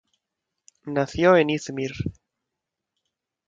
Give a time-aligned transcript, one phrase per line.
[0.87, 1.91] Nació en İzmir.